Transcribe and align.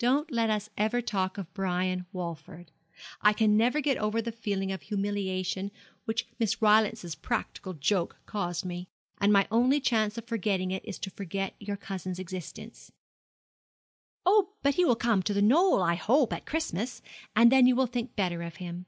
'Don't 0.00 0.32
let 0.32 0.50
us 0.50 0.68
ever 0.76 1.00
talk 1.00 1.38
of 1.38 1.54
Brian 1.54 2.04
Walford. 2.12 2.72
I 3.20 3.32
can 3.32 3.56
never 3.56 3.80
get 3.80 3.96
over 3.96 4.20
the 4.20 4.32
feeling 4.32 4.72
of 4.72 4.82
humiliation 4.82 5.70
which 6.04 6.26
Miss 6.40 6.60
Rylance's 6.60 7.14
practical 7.14 7.72
joke 7.72 8.16
caused 8.26 8.64
me; 8.64 8.88
and 9.18 9.32
my 9.32 9.46
only 9.52 9.80
chance 9.80 10.18
of 10.18 10.26
forgetting 10.26 10.72
it 10.72 10.84
is 10.84 10.98
to 10.98 11.10
forget 11.10 11.54
your 11.60 11.76
cousin's 11.76 12.18
existence.' 12.18 12.90
'Oh, 14.26 14.48
but 14.64 14.74
he 14.74 14.84
will 14.84 14.96
come 14.96 15.22
to 15.22 15.32
The 15.32 15.40
Knoll, 15.42 15.80
I 15.80 15.94
hope, 15.94 16.32
at 16.32 16.44
Christmas, 16.44 17.00
and 17.36 17.52
then 17.52 17.68
you 17.68 17.76
will 17.76 17.86
think 17.86 18.16
better 18.16 18.42
of 18.42 18.56
him.' 18.56 18.86